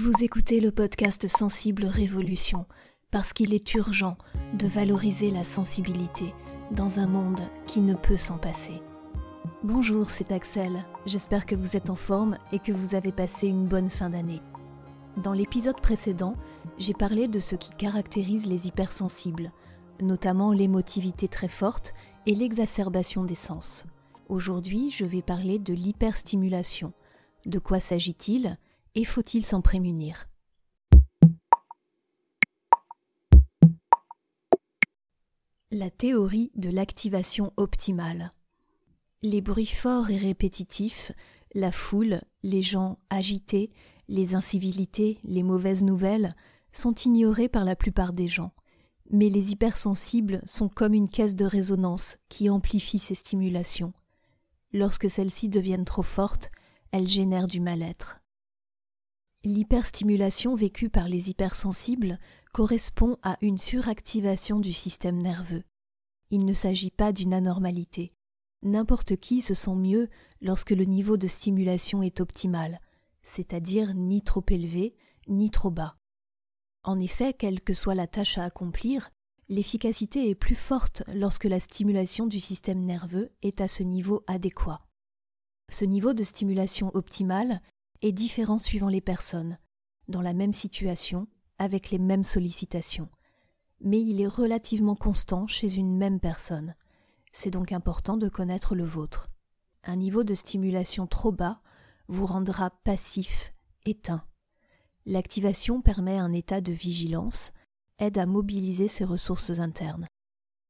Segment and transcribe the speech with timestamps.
[0.00, 2.66] Vous écoutez le podcast Sensible Révolution
[3.10, 4.16] parce qu'il est urgent
[4.54, 6.32] de valoriser la sensibilité
[6.70, 8.80] dans un monde qui ne peut s'en passer.
[9.64, 10.84] Bonjour, c'est Axel.
[11.04, 14.40] J'espère que vous êtes en forme et que vous avez passé une bonne fin d'année.
[15.16, 16.36] Dans l'épisode précédent,
[16.78, 19.50] j'ai parlé de ce qui caractérise les hypersensibles,
[20.00, 21.92] notamment l'émotivité très forte
[22.24, 23.84] et l'exacerbation des sens.
[24.28, 26.92] Aujourd'hui, je vais parler de l'hyperstimulation.
[27.46, 28.58] De quoi s'agit-il?
[28.98, 30.28] Et faut-il s'en prémunir?
[35.70, 38.32] La théorie de l'activation optimale.
[39.22, 41.12] Les bruits forts et répétitifs,
[41.54, 43.70] la foule, les gens agités,
[44.08, 46.34] les incivilités, les mauvaises nouvelles
[46.72, 48.52] sont ignorés par la plupart des gens.
[49.12, 53.92] Mais les hypersensibles sont comme une caisse de résonance qui amplifie ces stimulations.
[54.72, 56.50] Lorsque celles-ci deviennent trop fortes,
[56.90, 58.22] elles génèrent du mal-être.
[59.44, 62.18] L'hyperstimulation vécue par les hypersensibles
[62.52, 65.62] correspond à une suractivation du système nerveux.
[66.30, 68.12] Il ne s'agit pas d'une anormalité.
[68.62, 70.08] N'importe qui se sent mieux
[70.40, 72.78] lorsque le niveau de stimulation est optimal,
[73.22, 74.96] c'est-à-dire ni trop élevé
[75.28, 75.96] ni trop bas.
[76.82, 79.10] En effet, quelle que soit la tâche à accomplir,
[79.48, 84.80] l'efficacité est plus forte lorsque la stimulation du système nerveux est à ce niveau adéquat.
[85.70, 87.60] Ce niveau de stimulation optimale
[88.02, 89.58] est différent suivant les personnes,
[90.08, 91.26] dans la même situation,
[91.58, 93.08] avec les mêmes sollicitations,
[93.80, 96.74] mais il est relativement constant chez une même personne.
[97.32, 99.28] C'est donc important de connaître le vôtre.
[99.84, 101.60] Un niveau de stimulation trop bas
[102.08, 103.52] vous rendra passif,
[103.84, 104.24] éteint.
[105.06, 107.52] L'activation permet un état de vigilance,
[107.98, 110.06] aide à mobiliser ses ressources internes.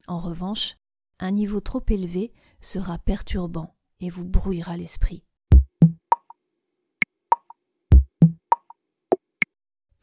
[0.06, 0.76] En revanche,
[1.18, 5.24] un niveau trop élevé sera perturbant et vous brouillera l'esprit.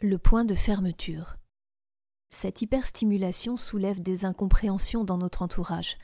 [0.07, 1.35] Le point de fermeture.
[2.29, 5.97] Cette hyperstimulation soulève des incompréhensions dans notre entourage,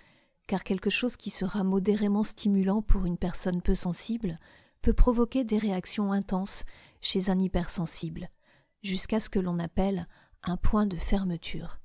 [0.47, 4.39] car quelque chose qui sera modérément stimulant pour une personne peu sensible
[4.81, 6.63] peut provoquer des réactions intenses
[6.99, 8.29] chez un hypersensible,
[8.81, 10.07] jusqu'à ce que l'on appelle
[10.41, 11.77] un point de fermeture.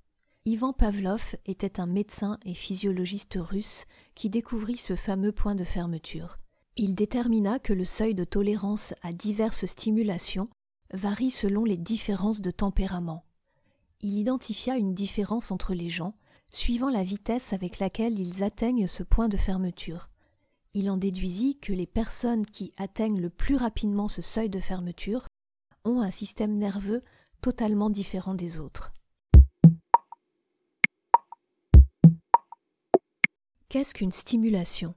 [0.47, 3.85] Ivan Pavlov était un médecin et physiologiste russe
[4.15, 6.39] qui découvrit ce fameux point de fermeture.
[6.77, 10.49] Il détermina que le seuil de tolérance à diverses stimulations
[10.93, 13.25] varie selon les différences de tempérament.
[14.01, 16.15] Il identifia une différence entre les gens,
[16.53, 20.09] suivant la vitesse avec laquelle ils atteignent ce point de fermeture.
[20.75, 25.27] Il en déduisit que les personnes qui atteignent le plus rapidement ce seuil de fermeture
[25.85, 27.01] ont un système nerveux
[27.41, 28.93] totalement différent des autres.
[33.69, 34.95] Qu'est-ce qu'une stimulation?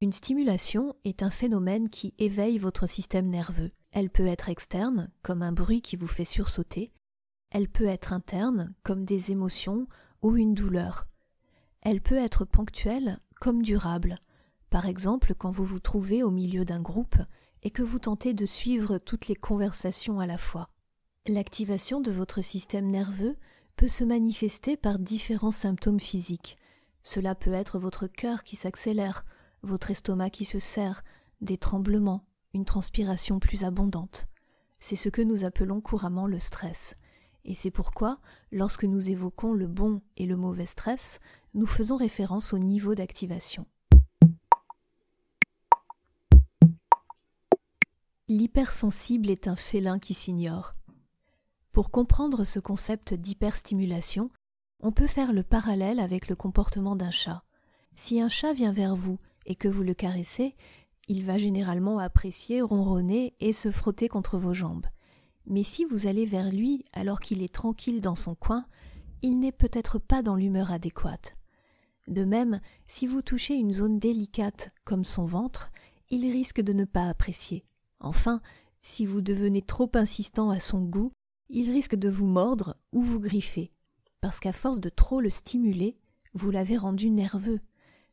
[0.00, 3.70] Une stimulation est un phénomène qui éveille votre système nerveux.
[3.92, 6.92] Elle peut être externe, comme un bruit qui vous fait sursauter.
[7.50, 9.86] Elle peut être interne, comme des émotions
[10.22, 11.06] ou une douleur.
[11.82, 14.18] Elle peut être ponctuelle, comme durable.
[14.68, 17.16] Par exemple, quand vous vous trouvez au milieu d'un groupe
[17.62, 20.70] et que vous tentez de suivre toutes les conversations à la fois.
[21.26, 23.36] L'activation de votre système nerveux
[23.76, 26.56] peut se manifester par différents symptômes physiques.
[27.02, 29.24] Cela peut être votre cœur qui s'accélère,
[29.62, 31.02] votre estomac qui se serre,
[31.40, 32.24] des tremblements,
[32.54, 34.26] une transpiration plus abondante.
[34.78, 36.96] C'est ce que nous appelons couramment le stress.
[37.44, 38.20] Et c'est pourquoi,
[38.52, 41.20] lorsque nous évoquons le bon et le mauvais stress,
[41.54, 43.66] nous faisons référence au niveau d'activation.
[48.28, 50.74] L'hypersensible est un félin qui s'ignore.
[51.72, 54.30] Pour comprendre ce concept d'hyperstimulation,
[54.80, 57.42] on peut faire le parallèle avec le comportement d'un chat.
[57.96, 60.54] Si un chat vient vers vous et que vous le caressez,
[61.08, 64.86] il va généralement apprécier, ronronner et se frotter contre vos jambes.
[65.46, 68.66] Mais si vous allez vers lui alors qu'il est tranquille dans son coin,
[69.22, 71.36] il n'est peut-être pas dans l'humeur adéquate.
[72.08, 75.70] De même, si vous touchez une zone délicate comme son ventre,
[76.10, 77.64] il risque de ne pas apprécier.
[78.00, 78.40] Enfin,
[78.82, 81.12] si vous devenez trop insistant à son goût,
[81.48, 83.72] il risque de vous mordre ou vous griffer,
[84.20, 85.98] parce qu'à force de trop le stimuler,
[86.34, 87.60] vous l'avez rendu nerveux,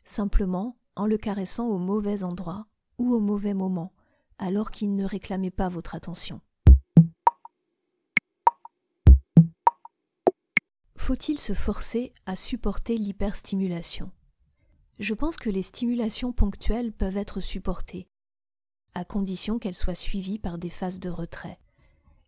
[0.04, 2.68] simplement en le caressant au mauvais endroit
[2.98, 3.94] ou au mauvais moment,
[4.38, 6.42] alors qu'il ne réclamait pas votre attention.
[10.96, 14.12] Faut-il se forcer à supporter l'hyperstimulation?
[15.00, 18.10] Je pense que les stimulations ponctuelles peuvent être supportées,
[18.94, 21.60] à condition qu'elles soient suivies par des phases de retrait.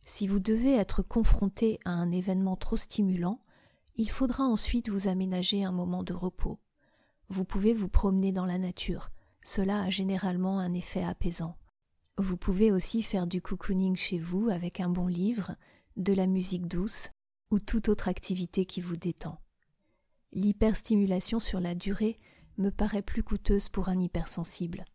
[0.06, 3.42] Si vous devez être confronté à un événement trop stimulant,
[3.96, 6.60] il faudra ensuite vous aménager un moment de repos.
[7.28, 9.10] Vous pouvez vous promener dans la nature,
[9.44, 11.58] cela a généralement un effet apaisant.
[12.18, 15.56] Vous pouvez aussi faire du cocooning chez vous avec un bon livre,
[15.96, 17.10] de la musique douce
[17.52, 19.40] ou toute autre activité qui vous détend.
[20.32, 22.20] L'hyperstimulation sur la durée
[22.58, 24.86] me paraît plus coûteuse pour un hypersensible.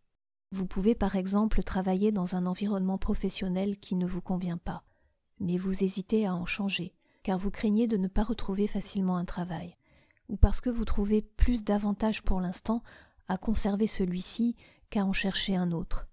[0.52, 4.85] Vous pouvez par exemple travailler dans un environnement professionnel qui ne vous convient pas,
[5.40, 9.25] mais vous hésitez à en changer, car vous craignez de ne pas retrouver facilement un
[9.25, 9.76] travail,
[10.29, 12.82] ou parce que vous trouvez plus d'avantages pour l'instant
[13.29, 14.56] à conserver celui-ci
[14.91, 16.06] qu'à en chercher un autre.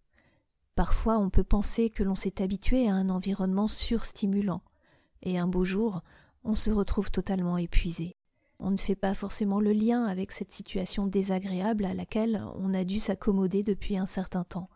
[0.75, 4.63] Parfois on peut penser que l'on s'est habitué à un environnement surstimulant,
[5.22, 6.02] et un beau jour
[6.44, 8.16] on se retrouve totalement épuisé.
[8.60, 12.84] On ne fait pas forcément le lien avec cette situation désagréable à laquelle on a
[12.84, 14.69] dû s'accommoder depuis un certain temps,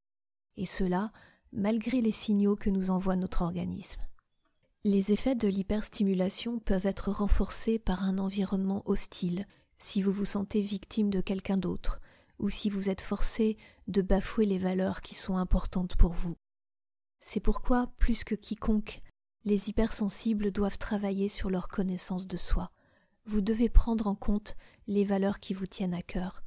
[0.58, 1.12] et cela
[1.52, 4.02] malgré les signaux que nous envoie notre organisme.
[4.84, 9.48] Les effets de l'hyperstimulation peuvent être renforcés par un environnement hostile,
[9.80, 12.00] si vous vous sentez victime de quelqu'un d'autre,
[12.40, 16.36] ou si vous êtes forcé de bafouer les valeurs qui sont importantes pour vous.
[17.20, 19.02] C'est pourquoi, plus que quiconque,
[19.46, 22.72] les hypersensibles doivent travailler sur leur connaissance de soi.
[23.26, 24.56] Vous devez prendre en compte
[24.88, 26.44] les valeurs qui vous tiennent à cœur.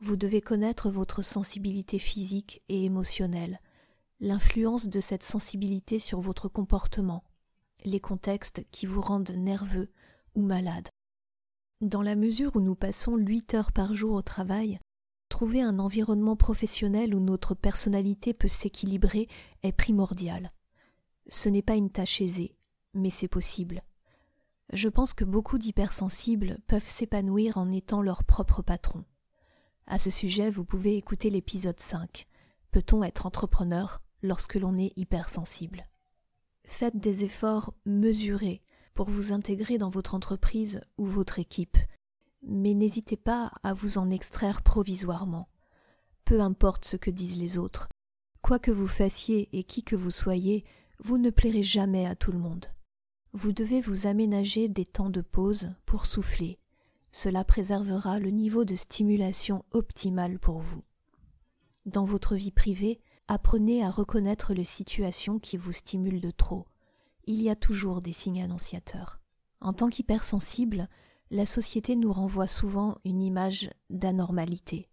[0.00, 3.60] Vous devez connaître votre sensibilité physique et émotionnelle,
[4.20, 7.24] l'influence de cette sensibilité sur votre comportement,
[7.84, 9.90] les contextes qui vous rendent nerveux
[10.34, 10.88] ou malade.
[11.80, 14.78] Dans la mesure où nous passons huit heures par jour au travail,
[15.32, 19.28] trouver un environnement professionnel où notre personnalité peut s'équilibrer
[19.62, 20.52] est primordial.
[21.30, 22.54] Ce n'est pas une tâche aisée,
[22.92, 23.82] mais c'est possible.
[24.74, 29.06] Je pense que beaucoup d'hypersensibles peuvent s'épanouir en étant leur propre patron.
[29.86, 32.26] À ce sujet, vous pouvez écouter l'épisode 5.
[32.70, 35.88] Peut-on être entrepreneur lorsque l'on est hypersensible?
[36.66, 38.60] Faites des efforts mesurés
[38.92, 41.78] pour vous intégrer dans votre entreprise ou votre équipe
[42.42, 45.48] mais n'hésitez pas à vous en extraire provisoirement.
[46.24, 47.88] Peu importe ce que disent les autres.
[48.42, 50.64] Quoi que vous fassiez et qui que vous soyez,
[50.98, 52.66] vous ne plairez jamais à tout le monde.
[53.32, 56.58] Vous devez vous aménager des temps de pause pour souffler.
[57.12, 60.82] Cela préservera le niveau de stimulation optimal pour vous.
[61.86, 62.98] Dans votre vie privée,
[63.28, 66.66] apprenez à reconnaître les situations qui vous stimulent de trop.
[67.24, 69.20] Il y a toujours des signes annonciateurs.
[69.60, 70.88] En tant qu'hypersensible,
[71.32, 74.86] la société nous renvoie souvent une image d'anormalité.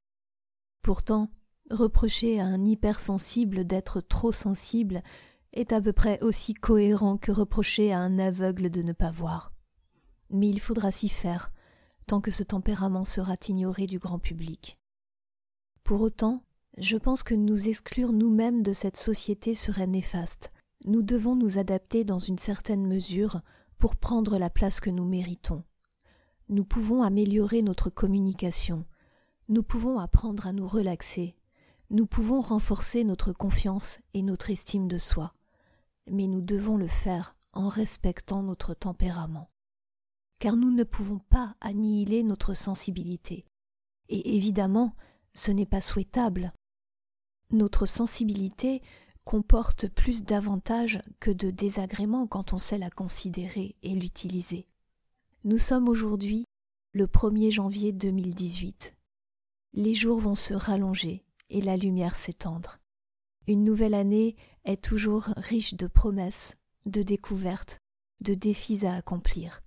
[0.81, 1.29] Pourtant,
[1.69, 5.03] reprocher à un hypersensible d'être trop sensible
[5.51, 9.51] est à peu près aussi cohérent que reprocher à un aveugle de ne pas voir.
[10.29, 11.51] Mais il faudra s'y faire,
[12.07, 14.79] tant que ce tempérament sera ignoré du grand public.
[15.83, 16.45] Pour autant,
[16.77, 20.51] je pense que nous exclure nous-mêmes de cette société serait néfaste.
[20.85, 23.41] Nous devons nous adapter dans une certaine mesure
[23.77, 25.63] pour prendre la place que nous méritons
[26.49, 28.85] nous pouvons améliorer notre communication,
[29.49, 31.35] nous pouvons apprendre à nous relaxer,
[31.91, 35.33] nous pouvons renforcer notre confiance et notre estime de soi,
[36.09, 39.49] mais nous devons le faire en respectant notre tempérament.
[40.39, 43.45] Car nous ne pouvons pas annihiler notre sensibilité.
[44.07, 44.95] Et évidemment,
[45.33, 46.53] ce n'est pas souhaitable.
[47.51, 48.81] Notre sensibilité
[49.23, 54.67] comporte plus d'avantages que de désagréments quand on sait la considérer et l'utiliser.
[55.45, 56.43] Nous sommes aujourd'hui
[56.91, 58.93] le 1er janvier 2018.
[59.71, 62.79] Les jours vont se rallonger et la lumière s'étendre.
[63.47, 66.57] Une nouvelle année est toujours riche de promesses,
[66.87, 67.77] de découvertes,
[68.19, 69.61] de défis à accomplir.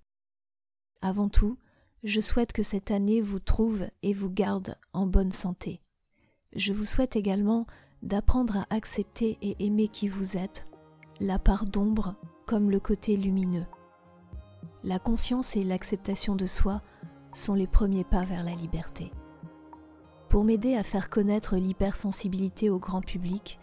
[1.01, 1.57] Avant tout,
[2.03, 5.81] je souhaite que cette année vous trouve et vous garde en bonne santé.
[6.55, 7.65] Je vous souhaite également
[8.03, 10.67] d'apprendre à accepter et aimer qui vous êtes,
[11.19, 12.13] la part d'ombre
[12.45, 13.65] comme le côté lumineux
[14.83, 16.81] la conscience et l'acceptation de soi
[17.33, 19.11] sont les premiers pas vers la liberté.
[20.29, 23.59] Pour m'aider à faire connaître l'hypersensibilité au grand public,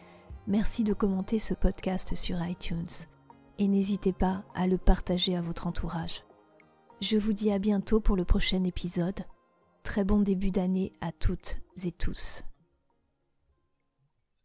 [0.46, 2.86] merci de commenter ce podcast sur iTunes
[3.58, 6.24] et n'hésitez pas à le partager à votre entourage.
[7.00, 9.24] Je vous dis à bientôt pour le prochain épisode.
[9.82, 12.44] Très bon début d'année à toutes et tous.